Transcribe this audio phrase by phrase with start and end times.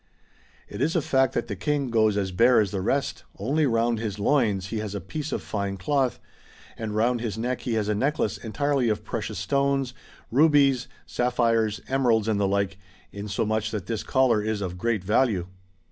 [0.01, 0.03] ^
[0.67, 3.99] It is a fact that the King goes as bare as the rest, only round
[3.99, 6.19] his loins he has a piece of fine cloth,
[6.75, 9.93] and round his neck he has a necklace entirely of precious stones,—
[10.31, 12.79] rubies, sapphires, emeralds and the like,
[13.11, 15.45] insomuch that this collar is of great value.